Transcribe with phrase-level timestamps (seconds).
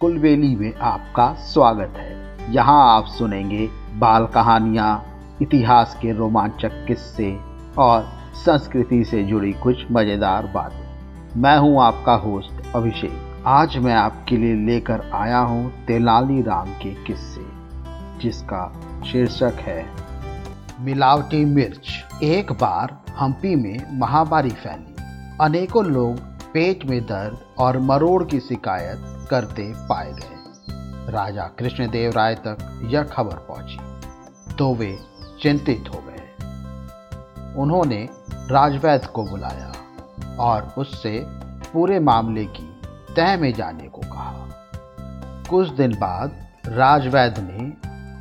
[0.00, 3.66] कुलबेली में आपका स्वागत है। यहाँ आप सुनेंगे
[3.98, 4.92] बाल कहानियाँ,
[5.42, 7.28] इतिहास के रोमांचक किस्से
[7.78, 14.36] और संस्कृति से जुड़ी कुछ मज़ेदार बातें। मैं हूँ आपका होस्ट अभिषेक। आज मैं आपके
[14.36, 17.44] लिए लेकर आया हूँ तेलाली राम के किस्से,
[18.22, 18.64] जिसका
[19.06, 19.84] शीर्षक है,
[20.80, 21.92] मिलावटी मिर्च,
[22.22, 24.94] एक बार हम्पी में महामारी फैली।
[25.40, 32.34] अनेकों लोग पेट में दर्द और मरोड़ की शिकायत करते पाए गए। राजा कृष्णदेव राय
[32.34, 34.98] तक यह खबर पहुँची तो वे
[35.42, 36.18] चिंतित हो गए।
[37.56, 38.08] उन्होंने
[38.50, 39.72] राजवैद को बुलाया
[40.38, 41.22] और उससे
[41.72, 42.68] पूरे मामले की
[43.16, 44.46] तह में जाने को कहा।
[45.50, 47.72] कुछ दिन बाद राजवैद ने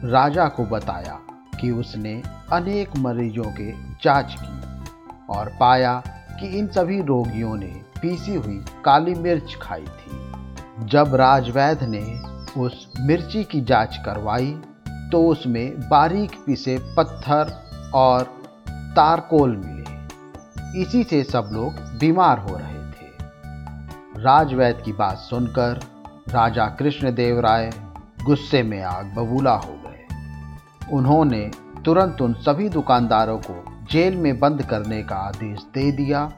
[0.09, 1.19] राजा को बताया
[1.61, 3.71] कि उसने अनेक मरीजों के
[4.03, 4.57] जाँच की
[5.29, 6.01] और पाया
[6.39, 12.03] कि इन सभी रोगियों ने पीसी हुई काली मिर्च खाई थी। जब राजवैद ने
[12.61, 14.51] उस मिर्ची की जाँच करवाई
[15.11, 17.51] तो उसमें बारीक पीसे पत्थर
[17.95, 18.23] और
[18.69, 25.79] तारकोल मिले। इसी से सब लोग बीमार हो रहे थे। राजवैद की बात सुनकर
[26.29, 27.69] राजा कृष्णदेव राय
[28.23, 30.05] गुस्से में आग बबूला हो गए।
[30.91, 31.51] उन्होंने
[31.85, 36.31] तुरंत उन सभी दुकानदारों को जेल में बंद करने का आदेश दे दिया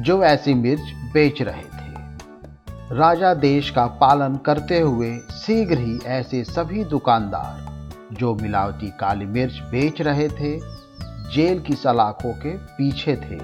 [0.00, 1.94] जो ऐसी मिर्च बेच रहे थे।
[2.96, 7.64] राजा देश का पालन करते हुए शीघ्र ही ऐसे सभी दुकानदार,
[8.12, 10.60] जो मिलावटी काली मिर्च बेच रहे थे,
[11.34, 13.40] जेल की सलाखों के पीछे थे।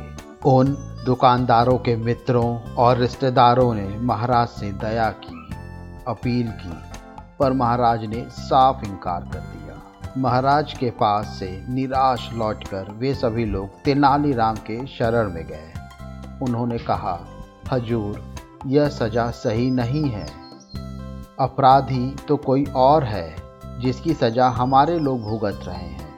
[0.50, 5.50] उन दुकानदारों के मित्रों और रिश्तेदारों ने महाराज से दया की,
[6.08, 6.72] अपील की,
[7.38, 9.82] पर महाराज ने साफ़ इनकार कर दिया।
[10.18, 15.79] महाराज के पास से निराश लौटकर वे सभी लोग तेनालीराम के शरण में गए।
[16.42, 17.20] उन्होंने कहा,
[17.72, 18.22] हजूर,
[18.66, 20.26] यह सजा सही नहीं है।
[21.40, 23.36] अपराधी तो कोई और है,
[23.80, 26.10] जिसकी सजा हमारे लोग भुगत रहे हैं।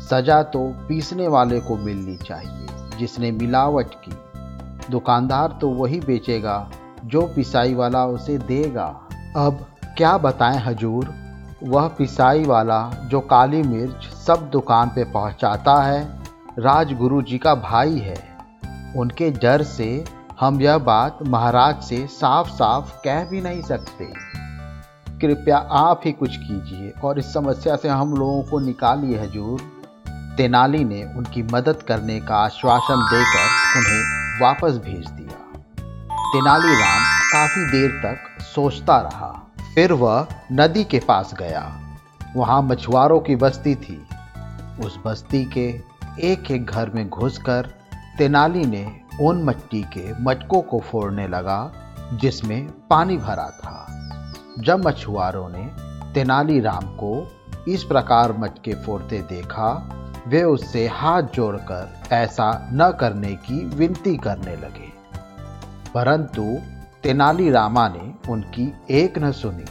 [0.00, 2.66] सजा तो पीसने वाले को मिलनी चाहिए,
[2.98, 4.12] जिसने मिलावट की।
[4.90, 6.70] दुकानदार तो वही बेचेगा,
[7.04, 9.00] जो पिसाई वाला उसे देगा।
[9.36, 11.14] अब क्या बताएँ हजूर,
[11.62, 16.22] वह पिसाई वाला जो काली मिर्च सब दुकान पे पहुंचाता है,
[16.58, 18.31] राजगुरु जी का भाई है।
[18.96, 20.04] उनके डर से
[20.40, 24.04] हम यह बात महाराज से साफ़ साफ़ कह भी नहीं सकते।
[25.20, 29.60] कृपया आप ही कुछ कीजिए और इस समस्या से हम लोगों को निकालिए, हजूर।
[30.36, 35.60] तेनाली ने उनकी मदद करने का आश्वासन देकर उन्हें वापस भेज दिया।
[36.32, 41.80] तेनालीराम काफ़ी देर तक सोचता रहा। फिर वह नदी के पास गया।
[42.36, 44.06] वहाँ मछुआरों की बस्ती थी।
[44.84, 45.80] उस बस्ती के
[46.20, 47.81] एक एक घर में घुसकर
[48.22, 51.72] तेनाली ने उन मट्टी के मटकों को फोड़ने लगा,
[52.12, 53.86] जिसमें पानी भरा था।
[54.58, 55.70] जब मछुआरों ने
[56.12, 57.32] तेनाली राम को
[57.68, 59.90] इस प्रकार मटके फोड़ते देखा,
[60.28, 64.92] वे उससे हाथ जोड़कर ऐसा न करने की विनती करने लगे।
[65.94, 66.58] परंतु
[67.02, 69.64] तेनाली रामा ने उनकी एक न सुनी।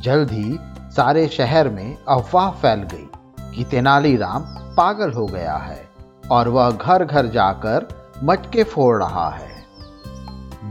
[0.00, 0.58] जल्द ही
[0.92, 3.08] सारे शहर में अफवाह फैल गई
[3.56, 4.42] कि तेनालीराम
[4.74, 5.93] पागल हो गया है।
[6.30, 7.86] और वह घर घर जाकर
[8.24, 9.52] मटके फोड़ रहा है।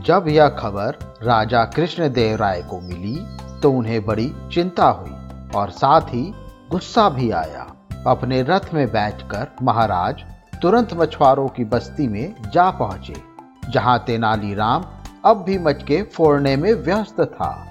[0.06, 3.16] जब यह खबर राजा कृष्णदेव राय को मिली
[3.60, 6.32] तो उन्हें बड़ी चिंता हुई और साथ ही
[6.70, 7.66] गुस्सा भी आया।
[8.06, 10.24] अपने रथ में बैठकर महाराज
[10.62, 13.14] तुरंत मछुआरों की बस्ती में जा पहुँचे,
[13.70, 14.84] जहाँ तेनालीराम
[15.24, 17.66] अब भी मटके फोड़ने में व्यस्त था।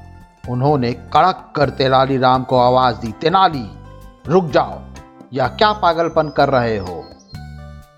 [0.50, 3.70] उन्होंने कड़क कर तेनालीराम को आवाज़ दी, तेनाली,
[4.28, 4.80] रुक जाओ।
[5.34, 7.04] या क्या पागलपन कर रहे हो?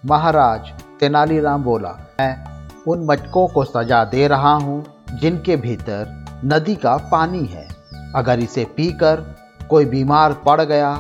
[0.06, 0.68] महाराज,
[1.00, 1.90] तेनालीराम बोला,
[2.20, 2.44] मैं
[2.88, 4.84] उन मटकों को सजा दे रहा हूँ,
[5.14, 7.68] जिनके भीतर नदी का पानी है।
[8.16, 9.24] अगर इसे पीकर
[9.70, 10.96] कोई बीमार पड़ गया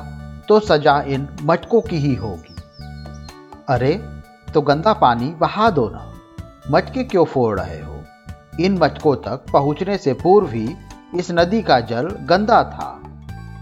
[0.48, 2.56] तो सजा इन मटकों की ही होगी।
[3.70, 3.94] अरे
[4.54, 6.12] तो गंदा पानी बहा दो ना।
[6.72, 8.02] मटके क्यों फोड़ रहे हो?
[8.60, 10.76] इन मटकों तक पहुँचने से पूर्व ही
[11.16, 12.91] इस नदी का जल गंदा था।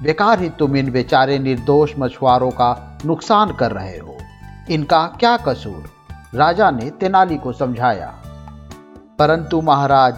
[0.03, 4.17] बेकार ही तुम इन बेचारे निर्दोष मछुआरों का नुकसान कर रहे हो।
[4.69, 5.83] इनका क्या कसूर?
[6.35, 8.13] राजा ने तेनाली को समझाया।
[9.19, 10.15] परंतु महाराज,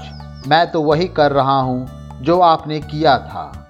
[0.48, 1.88] मैं तो वही कर रहा हूँ
[2.22, 3.70] जो आपने किया था।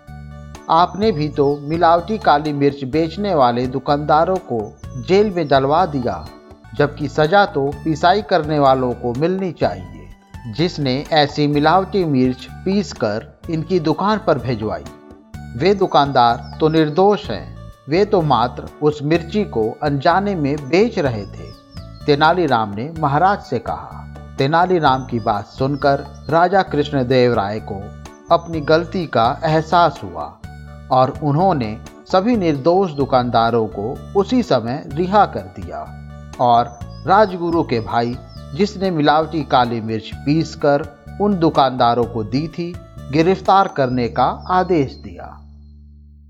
[0.70, 4.78] आपने भी तो मिलावटी काली मिर्च बेचने वाले दुकानदारों को
[5.08, 6.28] जेल में डलवा दिया,
[6.76, 10.10] जबकि सजा तो पिसाई करने वालों को मिलनी चाहिए,
[10.48, 14.84] जिसने ऐसी मिलावटी मिर्च पीस कर इनकी दुकान पर भिजवाई।
[15.58, 17.55] वे दुकानदार तो निर्दोष हैं।
[17.88, 21.52] वे तो मात्र उस मिर्ची को अनजाने में बेच रहे थे।
[22.06, 24.02] तेनालीराम ने महाराज से कहा,
[24.38, 27.82] तेनालीराम की बात सुनकर राजा कृष्णदेव राय को
[28.32, 30.26] अपनी गलती का एहसास हुआ
[30.92, 31.78] और उन्होंने
[32.12, 35.80] सभी निर्दोष दुकानदारों को उसी समय रिहा कर दिया
[36.42, 38.16] और राजगुरु के भाई,
[38.56, 40.88] जिसने मिलावटी काली मिर्च पीस कर
[41.22, 42.74] उन दुकानदारों को दी थी,
[43.12, 45.45] गिरफ़्तार करने का आदेश दिया।